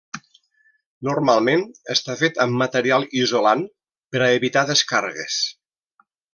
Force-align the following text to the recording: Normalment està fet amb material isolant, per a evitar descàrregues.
Normalment 1.07 1.61
està 1.95 2.15
fet 2.23 2.41
amb 2.47 2.57
material 2.63 3.07
isolant, 3.21 3.63
per 4.17 4.25
a 4.25 4.31
evitar 4.41 4.65
descàrregues. 4.75 5.41